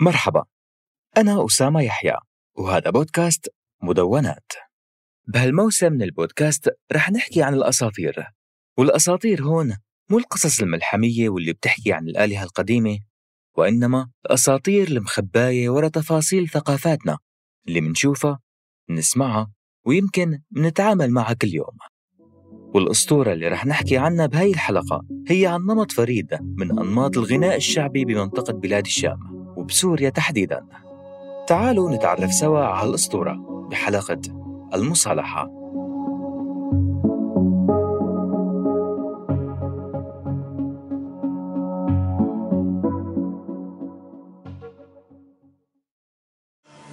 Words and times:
مرحبا. 0.00 0.44
أنا 1.16 1.46
أسامة 1.46 1.82
يحيى 1.82 2.16
وهذا 2.58 2.90
بودكاست 2.90 3.48
مدونات. 3.82 4.52
بهالموسم 5.28 5.92
من 5.92 6.02
البودكاست 6.02 6.70
رح 6.92 7.10
نحكي 7.10 7.42
عن 7.42 7.54
الأساطير 7.54 8.26
والأساطير 8.78 9.42
هون 9.42 9.76
مو 10.10 10.18
القصص 10.18 10.60
الملحمية 10.60 11.28
واللي 11.28 11.52
بتحكي 11.52 11.92
عن 11.92 12.08
الآلهة 12.08 12.42
القديمة 12.42 12.98
وإنما 13.56 14.10
الأساطير 14.26 14.88
المخباية 14.88 15.70
ورا 15.70 15.88
تفاصيل 15.88 16.48
ثقافاتنا 16.48 17.18
اللي 17.68 17.80
منشوفها 17.80 18.40
منسمعها 18.88 19.52
ويمكن 19.86 20.40
منتعامل 20.50 21.10
معها 21.10 21.32
كل 21.32 21.54
يوم. 21.54 21.78
والأسطورة 22.74 23.32
اللي 23.32 23.48
رح 23.48 23.66
نحكي 23.66 23.96
عنها 23.98 24.26
بهاي 24.26 24.50
الحلقة 24.50 25.02
هي 25.28 25.46
عن 25.46 25.60
نمط 25.60 25.92
فريد 25.92 26.38
من 26.42 26.78
أنماط 26.78 27.18
الغناء 27.18 27.56
الشعبي 27.56 28.04
بمنطقة 28.04 28.52
بلاد 28.52 28.86
الشام. 28.86 29.33
وبسوريا 29.64 30.10
تحديدا. 30.10 30.66
تعالوا 31.46 31.90
نتعرف 31.90 32.32
سوا 32.32 32.64
على 32.64 32.88
الأسطورة 32.88 33.32
بحلقة 33.70 34.20
المصالحة. 34.74 35.50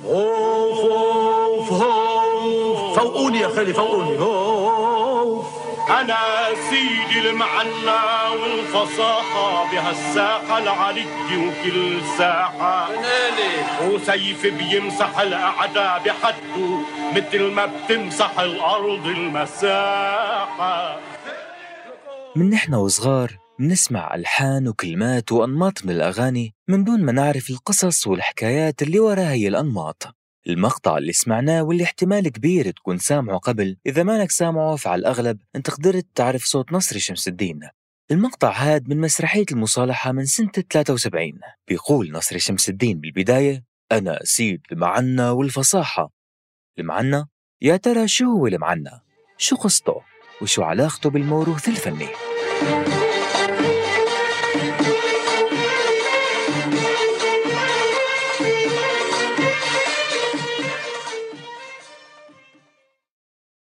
أوف 0.06 0.80
أوف 0.92 1.84
أوف 1.84 3.00
فوقوني 3.00 3.40
يا 3.40 3.48
خالي 3.48 3.74
فوقوني. 3.74 4.18
أنا 5.90 6.18
سيدي 6.70 7.30
المعنى 7.30 8.02
والفصاحة 8.42 9.72
بهالساحة 9.72 10.58
العرية 10.58 11.38
وكل 11.38 12.02
ساحة. 12.18 12.90
وسيف 13.88 14.46
بيمسح 14.46 15.20
الأعداء 15.20 16.04
بحده 16.06 16.80
مثل 17.16 17.42
ما 17.52 17.66
بتمسح 17.66 18.40
الأرض 18.40 19.06
المساحة. 19.08 21.00
من 22.36 22.50
نحن 22.50 22.74
وصغار 22.74 23.32
منسمع 23.60 24.16
ألحان 24.16 24.68
وكلمات 24.68 25.32
وأنماط 25.32 25.86
من 25.86 25.92
الأغاني 25.92 26.54
من 26.68 26.84
دون 26.84 27.04
ما 27.04 27.12
نعرف 27.12 27.50
القصص 27.50 28.08
والحكايات 28.08 28.82
اللي 28.82 29.00
وراء 29.00 29.26
هي 29.26 29.48
الأنماط. 29.48 30.21
المقطع 30.48 30.98
اللي 30.98 31.14
سمعناه 31.14 31.64
واللي 31.64 31.84
احتمال 31.84 32.30
كبير 32.30 32.72
تكون 32.72 32.98
سامعه 32.98 33.38
قبل 33.38 33.78
إذا 33.86 34.04
مانك 34.04 34.32
سامعه 34.32 34.76
فعلى 34.76 35.00
الأغلب 35.00 35.40
أنت 35.56 35.70
قدرت 35.70 36.08
تعرف 36.16 36.44
صوت 36.44 36.72
نصر 36.72 36.98
شمس 36.98 37.28
الدين 37.28 37.60
المقطع 38.12 38.52
هاد 38.52 38.90
من 38.90 39.02
مسرحية 39.02 39.46
المصالحة 39.52 40.12
من 40.12 40.26
سنة 40.26 40.52
73 40.72 41.40
بيقول 41.68 42.12
نصر 42.12 42.38
شمس 42.38 42.70
الدين 42.70 43.00
بالبداية 43.00 43.64
أنا 43.92 44.20
سيد 44.24 44.62
المعنى 44.72 45.30
والفصاحة 45.30 46.12
المعنى 46.80 47.26
يا 47.62 47.78
ترى 47.78 48.08
شو 48.08 48.26
هو 48.26 48.48
المعنى؟ 48.48 48.92
شو 49.38 49.56
قصته؟ 49.56 50.02
وشو 50.42 50.64
علاقته 50.64 51.10
بالموروث 51.10 51.68
الفني؟ 51.68 52.08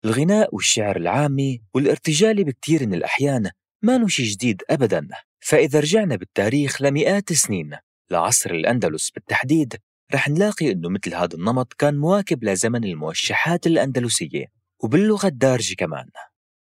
الغناء 0.04 0.54
والشعر 0.54 0.96
العامي 0.96 1.62
والارتجالي 1.74 2.44
بكتير 2.44 2.86
من 2.86 2.94
الأحيان 2.94 3.50
ما 3.82 4.08
شي 4.08 4.22
جديد 4.22 4.62
أبدا. 4.70 5.08
فإذا 5.40 5.80
رجعنا 5.80 6.16
بالتاريخ 6.16 6.82
لمئات 6.82 7.30
السنين 7.30 7.76
لعصر 8.10 8.50
الأندلس 8.50 9.10
بالتحديد 9.10 9.76
رح 10.14 10.28
نلاقي 10.28 10.72
أنه 10.72 10.88
مثل 10.88 11.14
هذا 11.14 11.34
النمط 11.34 11.72
كان 11.72 11.98
مواكب 11.98 12.44
لزمن 12.44 12.84
الموشحات 12.84 13.66
الأندلسية 13.66 14.46
وباللغة 14.82 15.26
الدارجة 15.26 15.74
كمان. 15.74 16.10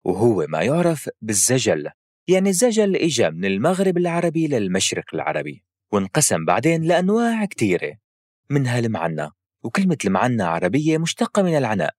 وهو 0.04 0.46
ما 0.48 0.62
يعرف 0.62 1.08
بالزجل 1.22 1.90
يعني 2.28 2.48
الزجل 2.48 2.96
إجا 2.96 3.30
من 3.30 3.44
المغرب 3.44 3.98
العربي 3.98 4.46
للمشرق 4.46 5.14
العربي 5.14 5.64
وانقسم 5.92 6.44
بعدين 6.44 6.82
لأنواع 6.82 7.44
كتيرة 7.44 7.96
منها 8.50 8.78
المعنى 8.78 9.28
وكلمة 9.62 9.98
المعنى 10.04 10.42
عربية 10.42 10.98
مشتقة 10.98 11.42
من 11.42 11.56
العناء. 11.56 11.94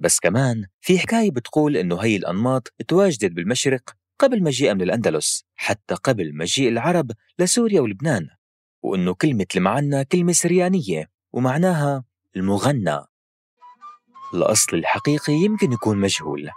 بس 0.00 0.20
كمان 0.20 0.66
في 0.80 0.98
حكاية 0.98 1.30
بتقول 1.30 1.76
إنه 1.76 2.00
هي 2.00 2.16
الأنماط 2.16 2.72
تواجدت 2.88 3.32
بالمشرق 3.32 3.82
قبل 4.18 4.42
مجيئها 4.42 4.74
من 4.74 4.82
الأندلس 4.82 5.44
حتى 5.54 5.94
قبل 5.94 6.36
مجيء 6.36 6.68
العرب 6.68 7.10
لسوريا 7.38 7.80
ولبنان 7.80 8.28
وإنه 8.82 9.14
كلمة 9.14 9.46
المعنى 9.56 10.04
كلمة 10.04 10.32
سريانية 10.32 11.10
ومعناها 11.32 12.04
المغنى. 12.36 12.98
الأصل 14.34 14.76
الحقيقي 14.76 15.32
يمكن 15.32 15.72
يكون 15.72 15.98
مجهول 15.98 16.50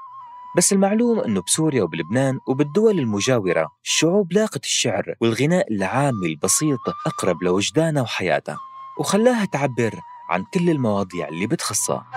بس 0.58 0.74
المعلوم 0.74 1.20
أنه 1.20 1.42
بسوريا 1.42 1.84
وبلبنان 1.84 2.40
وبالدول 2.48 3.00
المجاورة 3.00 3.68
الشعوب 3.86 4.34
لاقت 4.34 4.64
الشعر 4.64 5.16
والغناء 5.22 5.74
العامي 5.74 6.28
البسيط 6.28 6.80
أقرب 7.08 7.44
لوجدانها 7.44 8.02
وحياتها 8.02 8.58
وخلاها 9.00 9.46
تعبر 9.46 10.00
عن 10.30 10.44
كل 10.54 10.70
المواضيع 10.70 11.28
اللي 11.28 11.48
بتخصها 11.48 12.08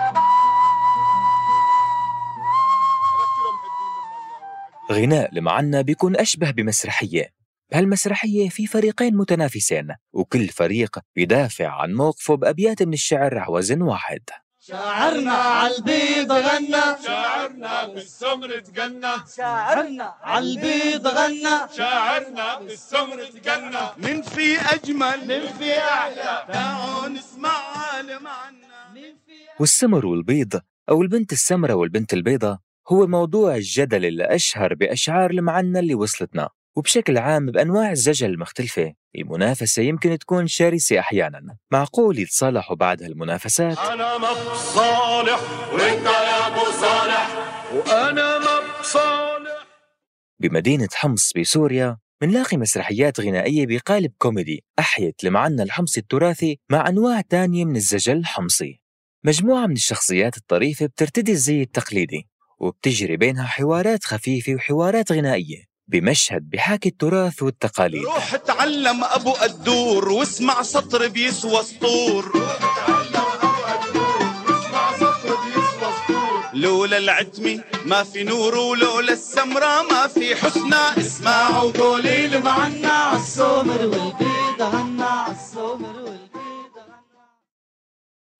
غناء 4.93 5.37
المعنى 5.37 5.83
بيكون 5.83 6.15
أشبه 6.17 6.51
بمسرحية. 6.51 7.33
بهالمسرحية 7.71 8.49
في 8.49 8.67
فريقين 8.67 9.15
متنافسين 9.15 9.95
وكل 10.13 10.47
فريق 10.47 10.99
بيدافع 11.15 11.67
عن 11.67 11.93
موقفه 11.93 12.35
بأبيات 12.35 12.83
من 12.83 12.93
الشعر 12.93 13.37
على 13.37 13.51
وزن 13.51 13.81
واحد. 13.81 14.21
شاعرنا 14.59 15.31
عالبيض 15.31 16.31
غنى. 16.31 17.03
شاعرنا 17.05 17.85
بالسمر 17.87 18.59
تجنى 18.59 19.13
شاعرنا 19.37 20.13
عالبيض 20.21 21.07
غنى. 21.07 21.75
شاعرنا 21.77 22.59
بالسمر 22.59 23.25
تجنى 23.25 23.85
من 23.97 24.21
في 24.21 24.59
أجمل. 24.59 25.27
من 25.27 25.47
في 25.57 25.77
أحلى 25.77 26.45
تعالوا 26.53 27.09
نسمع 27.09 27.73
في 28.93 29.59
والسمر 29.59 30.05
والبيض 30.05 30.61
أو 30.89 31.01
البنت 31.01 31.31
السمرة 31.31 31.73
والبنت 31.73 32.13
البيضة 32.13 32.59
هو 32.89 33.07
موضوع 33.07 33.55
الجدل 33.55 34.05
اللي 34.05 34.23
أشهر 34.23 34.73
بأشعار 34.73 35.31
المعنى 35.31 35.79
اللي 35.79 35.95
وصلتنا 35.95 36.49
وبشكل 36.75 37.17
عام 37.17 37.45
بأنواع 37.45 37.91
الزجل 37.91 38.29
المختلفة. 38.29 38.93
المنافسة 39.15 39.81
يمكن 39.81 40.17
تكون 40.17 40.47
شرسة 40.47 40.99
أحيانا. 40.99 41.57
معقول 41.71 42.19
يتصالحوا 42.19 42.75
بعد 42.75 43.03
هالمنافسات؟ 43.03 43.77
أنا 43.77 44.17
ما 44.17 44.31
بصالح 44.33 45.39
وأنت 45.73 46.05
يا 46.05 46.47
أبو 46.47 46.71
صالح. 46.71 47.29
وأنا 47.73 48.39
ما 48.39 48.79
بصالح. 48.79 49.67
بمدينة 50.39 50.87
حمص 50.93 51.33
بسوريا 51.37 51.97
منلاقي 52.23 52.57
مسرحيات 52.57 53.19
غنائية 53.19 53.65
بقالب 53.65 54.11
كوميدي 54.17 54.63
أحيت 54.79 55.23
المعنى 55.23 55.63
الحمصي 55.63 55.99
التراثي 55.99 56.59
مع 56.71 56.89
أنواع 56.89 57.21
تانية 57.21 57.65
من 57.65 57.75
الزجل 57.75 58.17
الحمصي. 58.17 58.81
مجموعة 59.25 59.65
من 59.67 59.73
الشخصيات 59.73 60.37
الطريفة 60.37 60.85
بترتدي 60.85 61.31
الزي 61.31 61.61
التقليدي. 61.61 62.32
وبتجري 62.63 63.17
بينها 63.17 63.45
حوارات 63.45 64.03
خفيفة 64.03 64.55
وحوارات 64.55 65.11
غنائية 65.11 65.63
بمشهد 65.87 66.49
بحاكي 66.49 66.89
التراث 66.89 67.43
والتقاليد. 67.43 68.03
روح 68.03 68.33
اتعلم 68.33 69.03
أبو 69.03 69.31
قدور 69.31 70.09
واسمع 70.09 70.61
سطر 70.61 71.07
بيسوى 71.07 71.63
سطور 71.63 72.33
لولا 76.53 76.97
العتمي 76.97 77.61
ما 77.85 78.03
في 78.03 78.23
نور 78.23 78.55
ولولا 78.57 79.13
السمرة 79.13 79.81
ما 79.91 80.07
في 80.07 80.35
حسنى. 80.35 81.05
اسمعوا 81.05 81.71
قولي 81.71 82.25
المعنى 82.25 82.85
عالسمر 82.85 83.81
والبيض 83.85 84.61
غنى 84.61 85.03
عالسمر 85.03 85.95
والبيض 85.99 86.23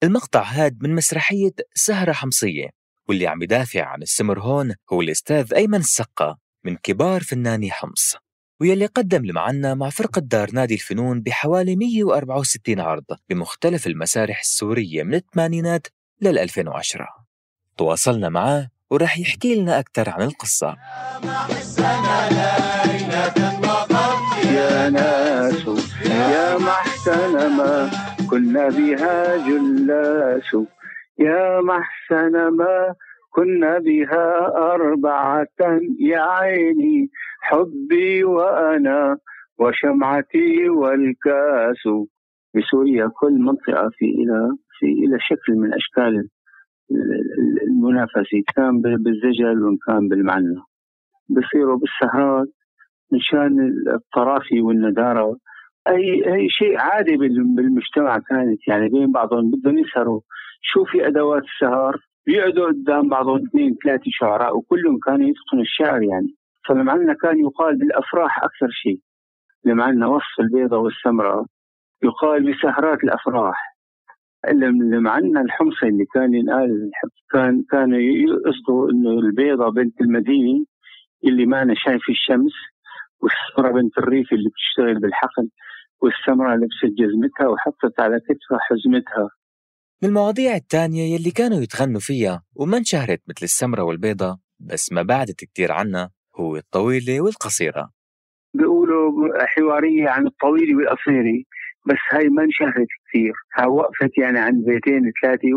المقطع 0.02 0.42
هاد 0.42 0.82
من 0.82 0.94
مسرحية 0.94 1.54
سهرة 1.74 2.12
حمصية. 2.12 2.83
واللي 3.08 3.26
عم 3.26 3.42
يدافع 3.42 3.84
عن 3.84 4.02
السمر 4.02 4.40
هون 4.40 4.74
هو 4.92 5.00
الأستاذ 5.00 5.54
أيمن 5.54 5.78
السقا 5.78 6.36
من 6.64 6.76
كبار 6.76 7.22
فناني 7.22 7.70
حمص 7.70 8.16
ويلي 8.60 8.86
قدم 8.86 9.24
المعنى 9.24 9.74
مع 9.74 9.90
فرقة 9.90 10.20
دار 10.20 10.50
نادي 10.52 10.74
الفنون 10.74 11.20
بحوالي 11.20 11.76
164 11.76 12.80
عرض 12.80 13.04
بمختلف 13.28 13.86
المسارح 13.86 14.40
السورية 14.40 15.02
من 15.02 15.14
الثمانينات 15.14 15.86
لل 16.20 16.38
2010 16.38 17.08
تواصلنا 17.76 18.28
معاه 18.28 18.70
ورح 18.90 19.18
يحكي 19.18 19.54
لنا 19.54 19.78
أكثر 19.78 20.10
عن 20.10 20.22
القصة. 20.22 20.76
يا 24.44 24.90
ناس 24.90 25.66
يا 26.04 26.58
محسن 26.58 27.56
ما 27.56 27.90
كنا 28.30 28.68
بها 28.68 29.36
جلاس 29.36 30.56
يا 31.18 31.60
محسن 31.60 32.48
ما 32.48 32.94
كنا 33.30 33.78
بها 33.78 34.46
أربعة 34.74 35.46
يا 36.00 36.20
عيني 36.20 37.10
حبي 37.40 38.24
وأنا 38.24 39.16
وشمعتي 39.58 40.68
والكاس. 40.68 41.82
بسوريا 42.54 43.10
كل 43.20 43.32
منطقة 43.32 43.90
في 43.98 44.04
إلى 44.04 44.48
في 44.78 44.86
إلى 44.86 45.18
شكل 45.20 45.52
من 45.52 45.74
أشكال 45.74 46.28
المنافسة 47.68 48.42
كان 48.56 48.80
بالزجل 48.80 49.62
وإن 49.62 49.76
كان 49.86 50.08
بالمعنى 50.08 50.56
بصيروا 51.28 51.78
بالسهرات 51.78 52.48
مشان 53.12 53.74
الطرافي 53.94 54.60
والندارة. 54.60 55.36
أي 55.88 56.34
أي 56.34 56.48
شيء 56.48 56.78
عادي 56.78 57.16
بالمجتمع 57.56 58.18
كانت 58.18 58.68
يعني 58.68 58.88
بين 58.88 59.12
بعضهم 59.12 59.50
بدهم 59.50 59.78
يسهروا. 59.78 60.20
شو 60.66 60.84
في 60.84 61.06
أدوات 61.06 61.42
السهر؟ 61.42 61.96
بيقعدوا 62.26 62.66
قدام 62.66 63.08
بعضهم 63.08 63.46
اثنين 63.46 63.76
ثلاثة 63.84 64.02
شعراء 64.06 64.56
وكلهم 64.56 64.98
كانوا 64.98 65.28
يتقنوا 65.28 65.62
الشعر 65.62 66.02
يعني. 66.02 66.34
فلمعنا 66.68 67.14
كان 67.14 67.38
يقال 67.40 67.78
بالأفراح 67.78 68.38
أكثر 68.38 68.68
شيء. 68.70 68.98
لمعنا 69.64 70.06
وصف 70.06 70.40
البيضة 70.40 70.76
والسمراء 70.78 71.44
يقال 72.02 72.52
بسهرات 72.52 73.04
الأفراح. 73.04 73.74
لما 74.52 75.10
عندنا 75.10 75.40
الحمصة 75.40 75.86
اللي 75.86 76.04
كان 76.14 76.34
ينقال 76.34 76.90
كان 77.30 77.64
كانوا 77.70 77.98
يقصدوا 77.98 78.90
إنه 78.90 79.10
البيضة 79.10 79.68
بنت 79.70 80.00
المدينة 80.00 80.64
اللي 81.24 81.46
ما 81.46 81.62
أنا 81.62 81.74
شايف 81.76 82.02
الشمس 82.10 82.52
والسمرة 83.20 83.72
بنت 83.72 83.98
الريف 83.98 84.32
اللي 84.32 84.48
بتشتغل 84.48 85.00
بالحقل 85.00 85.48
والسمرة 86.02 86.54
لبست 86.54 86.94
جزمتها 86.98 87.48
وحطت 87.48 88.00
على 88.00 88.20
كتفها 88.20 88.58
حزمتها. 88.60 89.28
من 90.02 90.08
المواضيع 90.08 90.56
الثانية 90.56 91.14
يلي 91.14 91.30
كانوا 91.30 91.60
يتغنوا 91.60 92.00
فيها 92.00 92.42
وما 92.54 92.76
انشهرت 92.76 93.22
مثل 93.28 93.42
السمرة 93.42 93.82
والبيضة 93.82 94.38
بس 94.60 94.92
ما 94.92 95.02
بعدت 95.02 95.44
كتير 95.44 95.72
عنها 95.72 96.10
هو 96.36 96.56
الطويلة 96.56 97.20
والقصيرة. 97.20 97.90
بيقولوا 98.54 99.12
حوارية 99.46 100.08
عن 100.08 100.26
الطويلة 100.26 100.76
والقصيرة 100.76 101.42
بس 101.86 101.96
هاي 102.10 102.28
ما 102.28 102.42
انشهرت 102.42 102.86
كثير 103.08 103.32
ها 103.56 103.66
وقفت 103.66 104.18
يعني 104.18 104.38
عند 104.38 104.64
بيتين 104.64 105.12
ثلاثة 105.22 105.48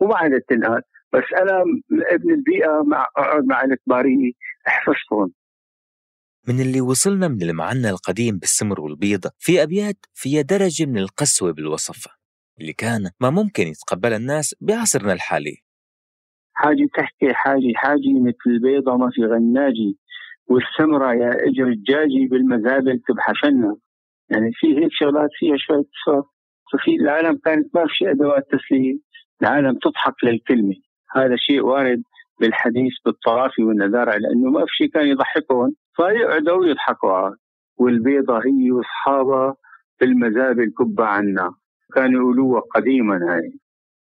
وما 0.00 0.16
عادت 0.16 0.44
تنقال 0.48 0.82
بس 1.12 1.22
أنا 1.42 1.62
ابن 2.10 2.30
البيئة 2.30 2.82
مع 2.86 3.06
أقعد 3.16 3.44
مع 3.44 3.64
الكبارية 3.64 4.32
حفظتهم 4.66 5.32
من 6.48 6.60
اللي 6.60 6.80
وصلنا 6.80 7.28
من 7.28 7.42
المعنى 7.42 7.90
القديم 7.90 8.38
بالسمر 8.38 8.80
والبيض 8.80 9.26
في 9.38 9.62
أبيات 9.62 9.96
فيها 10.14 10.42
درجة 10.42 10.86
من 10.86 10.98
القسوة 10.98 11.52
بالوصف. 11.52 12.06
اللي 12.60 12.72
كان 12.72 13.10
ما 13.20 13.30
ممكن 13.30 13.62
يتقبلها 13.66 14.16
الناس 14.16 14.54
بعصرنا 14.60 15.12
الحالي. 15.12 15.56
حاجة 16.54 16.86
تحكي 16.94 17.34
حاجة 17.34 17.72
حاجة 17.74 18.20
مثل 18.20 18.46
البيضة 18.46 18.96
ما 18.96 19.10
في 19.12 19.24
غناجي 19.24 19.98
والسمرة 20.46 21.14
يا 21.14 21.30
إجر 21.48 21.66
الجاجي 21.66 22.26
بالمزابل 22.30 23.00
تبحشنا. 23.08 23.76
يعني 24.30 24.50
في 24.52 24.66
هيك 24.78 24.92
شغلات 24.92 25.30
فيها 25.38 25.56
شوية 25.56 25.84
صوت. 26.04 26.26
ففي 26.72 26.94
العالم 26.94 27.38
كانت 27.44 27.76
ما 27.76 27.84
في 27.88 28.10
أدوات 28.10 28.44
تسلية. 28.52 28.98
العالم 29.42 29.78
تضحك 29.78 30.24
للكلمة. 30.24 30.74
هذا 31.16 31.36
شيء 31.36 31.60
وارد 31.60 32.02
بالحديث 32.40 32.92
بالطرافي 33.04 33.62
والنذارة 33.62 34.16
لأنه 34.16 34.50
ما 34.50 34.60
في 34.60 34.72
شيء 34.76 34.88
كان 34.88 35.06
يضحكهم. 35.06 35.74
فيقعدوا 35.96 36.66
يضحكوا. 36.66 37.30
والبيضة 37.76 38.38
هي 38.38 38.70
وأصحابها 38.70 39.56
بالمزابل 40.00 40.72
كبة 40.78 41.04
عنا 41.04 41.54
كانوا 41.94 42.20
يقولوها 42.20 42.60
قديما 42.60 43.14
هاي. 43.14 43.58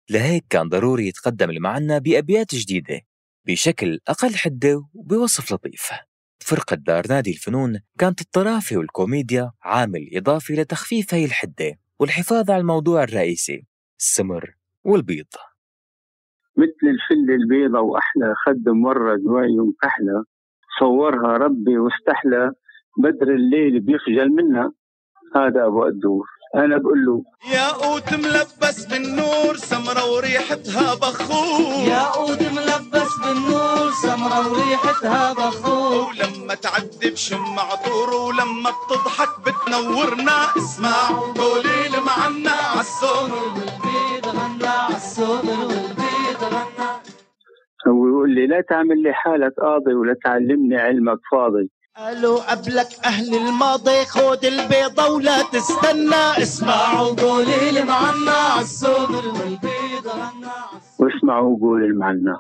لهيك 0.10 0.46
كان 0.50 0.70
ضروري 0.70 1.08
يتقدم 1.08 1.50
المعنى 1.50 2.00
بأبيات 2.00 2.56
جديدة 2.56 3.02
بشكل 3.46 4.00
أقل 4.08 4.36
حدة 4.36 4.84
وبوصف 4.94 5.54
لطيف 5.54 5.92
فرقة 6.40 6.76
دار 6.76 7.04
نادي 7.10 7.32
الفنون 7.32 7.80
كانت 8.00 8.22
الطرافة 8.22 8.78
والكوميديا 8.78 9.52
عامل 9.64 10.10
إضافي 10.14 10.54
لتخفيف 10.54 11.14
هاي 11.14 11.26
الحدة 11.26 11.74
والحفاظ 12.00 12.52
على 12.52 12.62
الموضوع 12.62 13.04
الرئيسي 13.04 13.66
السمر 14.00 14.56
والبيض. 14.84 15.26
مثل 16.58 16.84
الفل 16.84 17.32
البيضة 17.42 17.80
وأحلى 17.80 18.34
خد 18.46 18.70
مورد 18.70 19.26
وعي 19.26 19.60
وكحلة 19.60 20.24
صورها 20.80 21.38
ربي 21.38 21.78
واستحلى 21.78 22.52
بدر 22.98 23.34
الليل 23.34 23.80
بيخجل 23.80 24.30
منها. 24.30 24.74
هذا 25.36 25.66
أبو 25.66 25.86
الدور 25.86 26.26
أنا 26.56 26.78
بقول 26.78 27.06
له. 27.06 27.24
يا 27.54 27.68
قوت 27.72 28.14
ملبس 28.14 28.86
بالنور 28.86 29.56
سمرة 29.56 30.12
وريحتها 30.12 30.96
بخور. 30.96 31.88
يا 31.88 32.04
قوت 32.04 32.42
ملبس 32.42 33.12
بالنور 33.24 33.92
سمرة 33.92 34.52
وريحتها 34.52 35.34
بخور. 35.34 36.08
ولما 36.10 36.56
تعدي 36.56 37.10
بشم 37.12 37.60
عطور 37.60 38.14
ولما 38.14 38.70
بتضحك 38.70 39.30
بتنورنا. 39.46 40.38
اسمع 40.58 41.10
قولي 41.38 41.90
معنا 42.08 42.52
عالسومر 42.52 43.44
والبيض 43.56 44.26
غنى 44.28 44.68
عالسومر 44.68 45.60
والبيض 45.66 46.42
غنى. 46.44 46.90
هو 47.88 48.08
يقول 48.08 48.36
لي 48.36 48.48
لا 48.48 48.62
تعمل 48.62 49.04
لي 49.04 49.14
حالك 49.14 49.54
قاضي 49.62 49.94
ولا 49.94 50.16
تعلمني 50.24 50.78
علمك 50.78 51.20
فاضي. 51.32 51.70
قالوا 51.98 52.52
قبلك 52.52 52.88
أهل 53.06 53.36
الماضي 53.36 54.06
خود 54.06 54.46
البيضة 54.46 55.10
ولا 55.16 55.42
تستنى. 55.42 56.44
اسمعوا 56.44 57.16
قولي 57.16 57.72
لي 57.72 57.84
معنا 57.84 58.32
عالسومر 58.32 59.28
والبيض 59.28 60.08
غنى. 60.08 60.82
واسمعوا 61.00 61.60
قول 61.60 61.84
المعنى. 61.84 62.38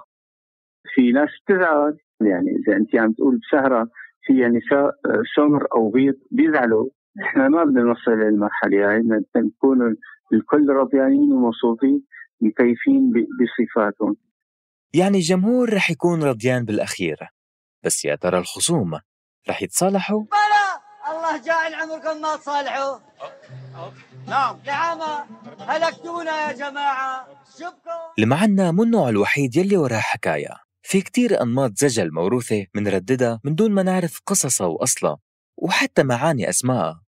في 0.96 1.12
ناس 1.12 1.30
تزعل 1.48 1.98
يعني 2.22 2.50
إذا 2.58 2.78
أنت 2.78 2.96
عم 2.96 3.14
تقول 3.14 3.40
بسهرة 3.40 3.90
فيها 4.22 4.48
نساء 4.48 4.92
سمر 5.36 5.68
أو 5.76 5.90
بيض 5.90 6.16
بيزعلوا. 6.32 6.90
إحنا 7.24 7.50
ما 7.50 7.64
بدنا 7.64 7.82
نوصل 7.82 8.12
للمرحلة 8.12 8.92
هاي 8.92 9.00
بدنا 9.00 9.24
نكون 9.38 9.96
الكل 10.34 10.70
رضيانين 10.70 11.32
ومبسوطين 11.32 12.04
مكيفين 12.42 13.12
بصفاتهم. 13.12 14.16
يعني 14.94 15.18
الجمهور 15.18 15.74
رح 15.74 15.92
يكون 15.92 16.24
رضيان 16.24 16.66
بالأخير. 16.66 17.18
بس 17.84 18.06
يا 18.06 18.16
ترى 18.16 18.38
الخصوم 18.38 19.00
رح 19.50 19.62
يتصالحوا؟ 19.62 20.20
بلا 20.24 20.82
الله 21.12 21.38
جاعل 21.46 21.74
عمركم 21.74 22.22
ما 22.22 22.36
تصالحوا. 22.36 23.00
نعم. 24.28 24.60
نعم 24.66 25.00
هلكتونا 25.60 26.48
يا 26.48 26.52
جماعة. 26.52 27.28
شبكم. 27.60 28.14
المعنى 28.20 28.72
مو 28.72 28.84
النوع 28.84 29.10
الوحيد 29.10 29.56
يلي 29.56 29.78
وراه 29.78 30.00
حكاية. 30.00 30.56
في 30.82 31.02
كتير 31.02 31.42
أنماط 31.42 31.72
زجل 31.78 32.12
موروثة 32.14 32.66
منرددها 32.76 33.40
من 33.44 33.56
دون 33.56 33.72
ما 33.72 33.84
نعرف 33.84 34.22
قصصها 34.26 34.68
وأصلها 34.68 35.18
وحتى 35.58 36.04
معاني 36.04 36.50
أسمائها 36.50 37.04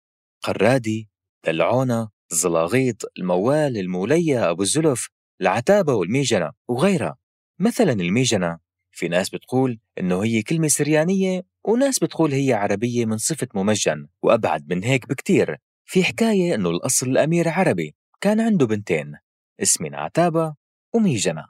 قرادي 0.44 1.09
دلعونة 1.45 2.09
الزلاغيط 2.31 3.12
الموال 3.19 3.77
المولية 3.77 4.49
أبو 4.49 4.61
الزلف 4.61 5.09
العتابة 5.42 5.94
والميجنة 5.94 6.52
وغيرها. 6.68 7.18
مثلا 7.59 7.92
الميجنة 7.92 8.59
في 8.92 9.07
ناس 9.07 9.30
بتقول 9.30 9.80
إنه 9.99 10.23
هي 10.23 10.42
كلمة 10.42 10.68
سريانية 10.68 11.53
وناس 11.66 12.00
بتقول 12.00 12.34
هي 12.34 12.54
عربية 12.54 13.06
من 13.06 13.18
صفة 13.18 13.48
ممجن 13.54 14.08
وأبعد 14.22 14.74
من 14.74 14.84
هيك 14.84 15.08
بكتير. 15.08 15.58
في 15.86 16.04
حكاية 16.04 16.56
إنه 16.56 16.70
الأصل 16.70 17.08
الأمير 17.08 17.50
عربي 17.50 17.96
كان 18.22 18.40
عنده 18.40 18.66
بنتين 18.66 19.18
اسمين 19.62 19.96
عتابة 19.96 20.56
وميجنة 20.94 21.46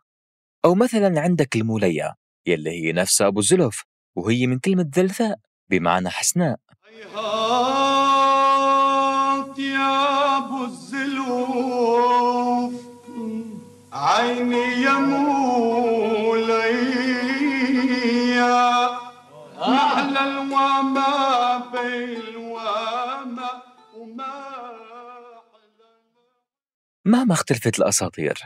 أو 0.66 0.76
مثلا 0.76 1.22
عندك 1.22 1.56
المولية 1.56 2.16
يلي 2.48 2.70
هي 2.70 2.92
نفسها 2.92 3.28
أبو 3.28 3.40
الزلف 3.40 3.84
وهي 4.16 4.48
من 4.48 4.60
كلمة 4.60 4.92
ذلثاء 4.96 5.40
بمعنى 5.70 6.10
حسناء. 6.10 6.60
هيهات 6.86 8.34
يا 9.60 10.38
أبو 10.38 10.66
الزلوف 10.66 11.94
عيني 13.94 14.82
يا 14.82 14.92
الوما 20.24 21.58
بالوما 21.74 23.50
وما 23.96 24.54
مهما 27.06 27.34
اختلفت 27.34 27.80
الأساطير 27.80 28.40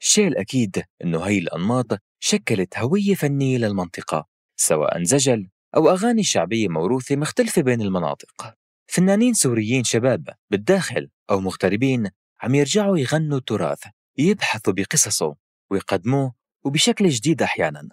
الشيء 0.00 0.28
الأكيد 0.28 0.84
إنه 1.04 1.22
هي 1.22 1.38
الأنماط 1.38 1.86
شكلت 2.20 2.78
هوية 2.78 3.14
فنية 3.14 3.58
للمنطقة 3.58 4.26
سواء 4.56 5.02
زجل 5.02 5.48
أو 5.76 5.90
أغاني 5.90 6.22
شعبية 6.22 6.68
موروثة 6.68 7.16
مختلفة 7.16 7.62
بين 7.62 7.80
المناطق. 7.80 8.54
فنانين 8.86 9.34
سوريين 9.34 9.84
شباب 9.84 10.28
بالداخل 10.50 11.10
أو 11.30 11.40
مغتربين 11.40 12.10
عم 12.42 12.54
يرجعوا 12.54 12.98
يغنوا 12.98 13.38
التراث 13.38 13.84
يبحثوا 14.18 14.72
بقصصه 14.72 15.34
ويقدموه 15.70 16.34
وبشكل 16.64 17.08
جديد 17.08 17.42
أحيانا. 17.42 17.88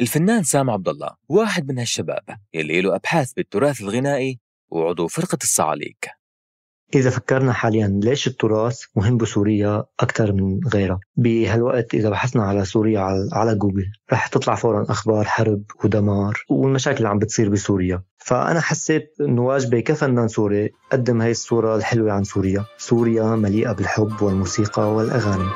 الفنان 0.00 0.42
سام 0.42 0.70
عبد 0.70 0.88
الله 0.88 1.10
واحد 1.28 1.68
من 1.68 1.78
هالشباب 1.78 2.22
يلي 2.54 2.80
له 2.80 2.94
أبحاث 2.96 3.32
بالتراث 3.32 3.80
الغنائي 3.80 4.40
وعضو 4.70 5.08
فرقة 5.08 5.38
الصعاليك. 5.42 6.08
إذا 6.94 7.10
فكرنا 7.10 7.52
حاليا 7.52 8.00
ليش 8.04 8.26
التراث 8.26 8.80
مهم 8.96 9.16
بسوريا 9.16 9.84
أكثر 10.00 10.32
من 10.32 10.60
غيرها؟ 10.74 11.00
بهالوقت 11.16 11.94
إذا 11.94 12.10
بحثنا 12.10 12.42
على 12.42 12.64
سوريا 12.64 13.00
على 13.32 13.54
جوجل 13.54 13.86
رح 14.12 14.26
تطلع 14.26 14.54
فورا 14.54 14.86
أخبار 14.88 15.24
حرب 15.24 15.62
ودمار 15.84 16.44
والمشاكل 16.50 16.96
اللي 16.96 17.08
عم 17.08 17.18
بتصير 17.18 17.48
بسوريا. 17.48 18.02
فأنا 18.18 18.60
حسيت 18.60 19.14
أنه 19.20 19.42
واجبي 19.42 19.82
كفنان 19.82 20.28
سوري 20.28 20.70
أقدم 20.92 21.22
هاي 21.22 21.30
الصورة 21.30 21.76
الحلوة 21.76 22.12
عن 22.12 22.24
سوريا. 22.24 22.64
سوريا 22.78 23.24
مليئة 23.24 23.72
بالحب 23.72 24.22
والموسيقى 24.22 24.94
والأغاني. 24.94 25.50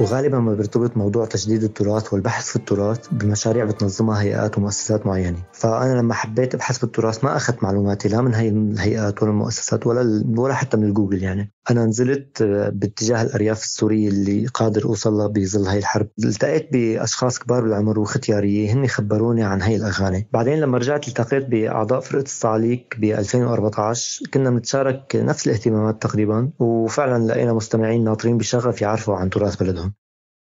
وغالبا 0.00 0.38
ما 0.38 0.54
بيرتبط 0.54 0.96
موضوع 0.96 1.26
تجديد 1.26 1.62
التراث 1.62 2.12
والبحث 2.12 2.48
في 2.48 2.56
التراث 2.56 3.08
بمشاريع 3.12 3.64
بتنظمها 3.64 4.22
هيئات 4.22 4.58
ومؤسسات 4.58 5.06
معينة. 5.06 5.38
فأنا 5.52 6.00
لما 6.00 6.14
حبيت 6.14 6.54
أبحث 6.54 6.78
في 6.78 6.84
التراث 6.84 7.24
ما 7.24 7.36
أخذت 7.36 7.62
معلوماتي 7.62 8.08
لا 8.08 8.20
من 8.20 8.34
هي 8.34 8.48
الهيئات 8.48 9.22
ولا 9.22 9.30
المؤسسات 9.30 9.86
ولا 9.86 10.24
ولا 10.36 10.54
حتى 10.54 10.76
من 10.76 10.84
الجوجل 10.84 11.22
يعني. 11.22 11.52
أنا 11.70 11.86
نزلت 11.86 12.42
باتجاه 12.72 13.22
الأرياف 13.22 13.62
السورية 13.62 14.08
اللي 14.08 14.46
قادر 14.46 14.84
أوصل 14.84 15.12
لها 15.12 15.26
بظل 15.26 15.66
هاي 15.66 15.78
الحرب. 15.78 16.08
التقيت 16.24 16.72
بأشخاص 16.72 17.38
كبار 17.38 17.62
بالعمر 17.62 17.98
وختيارية 17.98 18.72
هن 18.72 18.86
خبروني 18.86 19.42
عن 19.42 19.62
هاي 19.62 19.76
الأغاني. 19.76 20.28
بعدين 20.32 20.60
لما 20.60 20.78
رجعت 20.78 21.08
التقيت 21.08 21.46
بأعضاء 21.46 22.00
فرقة 22.00 22.22
الصعاليك 22.22 22.96
ب 22.98 23.04
2014 23.04 24.26
كنا 24.34 24.50
بنتشارك 24.50 25.16
نفس 25.16 25.46
الاهتمامات 25.46 26.02
تقريبا 26.02 26.52
وفعلا 26.58 27.26
لقينا 27.26 27.52
مستمعين 27.52 28.04
ناطرين 28.04 28.38
بشغف 28.38 28.82
يعرفوا 28.82 29.16
عن 29.16 29.30
تراث 29.30 29.56
بلدهم. 29.56 29.94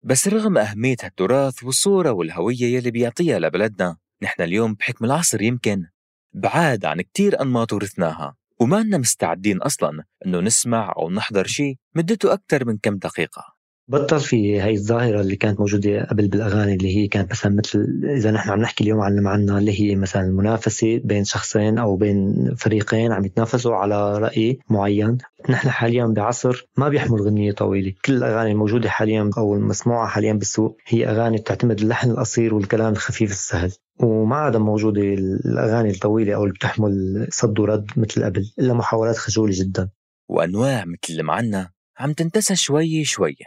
بس 0.04 0.28
رغم 0.28 0.58
أهمية 0.58 0.98
هالتراث 1.04 1.64
والصورة 1.64 2.12
والهوية 2.12 2.64
يلي 2.64 2.92
بيعطيها 2.92 3.40
لبلدنا 3.40 3.98
نحن 4.24 4.42
اليوم 4.42 4.74
بحكم 4.74 5.06
العصر 5.06 5.42
يمكن 5.42 5.86
بعاد 6.34 6.86
عن 6.86 7.02
كتير 7.02 7.42
أنماط 7.42 7.74
ورثناها. 7.74 8.36
وما 8.60 8.82
مستعدين 8.98 9.62
أصلا 9.62 10.04
أنه 10.26 10.40
نسمع 10.40 10.94
أو 10.98 11.10
نحضر 11.10 11.48
شيء 11.48 11.76
مدته 11.96 12.34
أكثر 12.34 12.66
من 12.66 12.78
كم 12.78 12.98
دقيقة. 12.98 13.57
بطل 13.90 14.20
في 14.20 14.62
هاي 14.62 14.74
الظاهرة 14.74 15.22
اللي 15.22 15.36
كانت 15.36 15.60
موجودة 15.60 16.04
قبل 16.04 16.28
بالأغاني 16.28 16.74
اللي 16.74 16.98
هي 16.98 17.08
كانت 17.08 17.32
مثلا 17.32 17.56
مثل 17.56 18.02
إذا 18.04 18.32
نحن 18.32 18.50
عم 18.50 18.60
نحكي 18.60 18.84
اليوم 18.84 19.00
عن 19.00 19.20
معنا 19.20 19.58
اللي 19.58 19.82
هي 19.82 19.96
مثلا 19.96 20.22
المنافسة 20.22 21.02
بين 21.04 21.24
شخصين 21.24 21.78
أو 21.78 21.96
بين 21.96 22.36
فريقين 22.56 23.12
عم 23.12 23.26
يتنافسوا 23.26 23.76
على 23.76 24.18
رأي 24.18 24.60
معين. 24.70 25.18
نحن 25.50 25.70
حاليا 25.70 26.06
بعصر 26.06 26.68
ما 26.78 26.90
بيحمل 26.90 27.22
غنية 27.22 27.52
طويلة. 27.52 27.94
كل 28.06 28.14
الأغاني 28.14 28.52
الموجودة 28.52 28.90
حاليا 28.90 29.32
أو 29.38 29.56
المسموعة 29.56 30.08
حاليا 30.08 30.34
بالسوق 30.34 30.78
هي 30.88 31.10
أغاني 31.10 31.38
بتعتمد 31.38 31.80
اللحن 31.80 32.12
القصير 32.12 32.54
والكلام 32.54 32.94
الخفيف 32.94 33.32
السهل. 33.32 33.72
وما 34.00 34.36
عاد 34.36 34.58
موجودة 34.58 35.02
الأغاني 35.02 35.90
الطويلة 35.90 36.36
أو 36.36 36.44
اللي 36.44 36.54
بتحمل 36.54 37.28
صد 37.32 37.60
ورد 37.60 37.92
مثل 37.98 38.24
قبل 38.24 38.52
إلا 38.60 38.74
محاولات 38.74 39.18
خجولة 39.18 39.52
جدا. 39.56 39.90
وأنواع 40.30 40.86
مثل 40.86 41.00
اللي 41.10 41.24
معنا 41.24 41.70
عم 42.00 42.14
تنتسى 42.14 42.56
شوي 42.56 43.04
شوي 43.04 43.38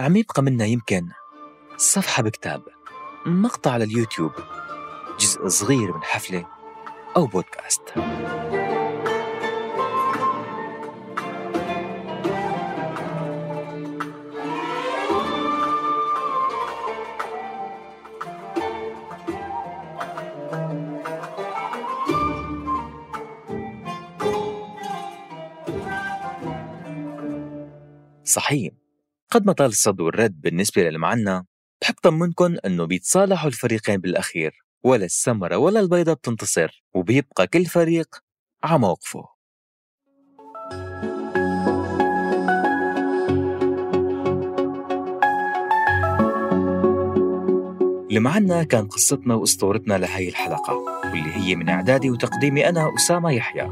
عم 0.00 0.16
يبقى 0.16 0.42
منا 0.42 0.64
يمكن 0.64 1.08
صفحة 1.76 2.22
بكتاب 2.22 2.62
مقطع 3.26 3.70
على 3.70 3.84
اليوتيوب 3.84 4.32
جزء 5.20 5.48
صغير 5.48 5.92
من 5.92 6.02
حفلة 6.02 6.46
أو 7.16 7.26
بودكاست. 7.26 7.82
صحيح. 28.24 28.79
قد 29.32 29.46
ما 29.46 29.52
طال 29.52 29.66
الصد 29.66 30.00
والرد 30.00 30.40
بالنسبة 30.40 30.82
للمعنى 30.82 31.46
بحب 31.82 31.94
طمنكم 32.02 32.56
أنه 32.66 32.84
بيتصالحوا 32.84 33.48
الفريقين 33.48 33.96
بالأخير 33.96 34.64
ولا 34.84 35.04
السمرة 35.04 35.56
ولا 35.56 35.80
البيضة 35.80 36.12
بتنتصر 36.12 36.84
وبيبقى 36.94 37.46
كل 37.46 37.66
فريق 37.66 38.16
على 38.64 38.78
موقفه. 38.78 39.28
اللي 48.08 48.20
معنا 48.20 48.62
كان 48.62 48.88
قصتنا 48.88 49.34
وأسطورتنا 49.34 49.98
لهي 49.98 50.28
الحلقة 50.28 50.74
واللي 51.04 51.32
هي 51.34 51.56
من 51.56 51.68
إعدادي 51.68 52.10
وتقديمي 52.10 52.68
أنا 52.68 52.94
أسامة 52.96 53.30
يحيى. 53.30 53.70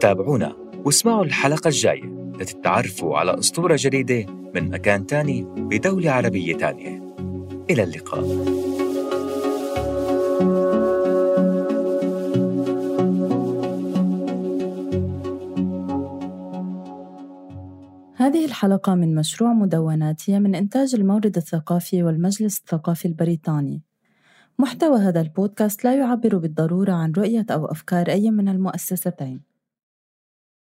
تابعونا 0.00 0.56
واسمعوا 0.84 1.24
الحلقة 1.24 1.68
الجاية. 1.68 2.17
لتتعرفوا 2.40 3.18
على 3.18 3.38
أسطورة 3.38 3.76
جديدة 3.80 4.26
من 4.54 4.70
مكان 4.70 5.06
تاني 5.06 5.42
بدولة 5.42 6.10
عربية 6.10 6.56
تانية. 6.56 7.14
إلى 7.70 7.82
اللقاء. 7.82 8.24
هذه 18.16 18.44
الحلقة 18.44 18.94
من 18.94 19.14
مشروع 19.14 19.52
مدوناتية 19.52 20.38
من 20.38 20.54
إنتاج 20.54 20.94
المورد 20.94 21.36
الثقافي 21.36 22.02
والمجلس 22.02 22.58
الثقافي 22.58 23.08
البريطاني. 23.08 23.82
محتوى 24.58 24.98
هذا 24.98 25.20
البودكاست 25.20 25.84
لا 25.84 25.94
يعبر 25.94 26.38
بالضرورة 26.38 26.92
عن 26.92 27.12
رؤية 27.12 27.46
أو 27.50 27.66
أفكار 27.66 28.08
أي 28.08 28.30
من 28.30 28.48
المؤسستين. 28.48 29.47